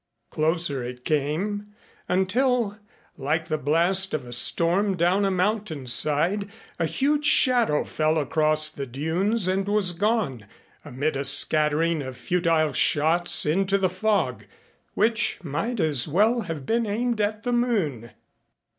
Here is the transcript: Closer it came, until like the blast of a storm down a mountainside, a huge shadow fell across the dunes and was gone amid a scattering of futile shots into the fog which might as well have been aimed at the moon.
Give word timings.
Closer 0.31 0.81
it 0.83 1.05
came, 1.05 1.75
until 2.09 2.79
like 3.17 3.49
the 3.49 3.57
blast 3.59 4.15
of 4.15 4.25
a 4.25 4.33
storm 4.33 4.97
down 4.97 5.25
a 5.25 5.29
mountainside, 5.29 6.49
a 6.79 6.87
huge 6.87 7.23
shadow 7.25 7.83
fell 7.83 8.17
across 8.17 8.71
the 8.71 8.87
dunes 8.87 9.47
and 9.47 9.67
was 9.67 9.91
gone 9.91 10.47
amid 10.83 11.15
a 11.15 11.23
scattering 11.23 12.01
of 12.01 12.17
futile 12.17 12.73
shots 12.73 13.45
into 13.45 13.77
the 13.77 13.89
fog 13.91 14.47
which 14.95 15.37
might 15.43 15.79
as 15.79 16.07
well 16.07 16.41
have 16.41 16.65
been 16.65 16.87
aimed 16.87 17.21
at 17.21 17.43
the 17.43 17.53
moon. 17.53 18.09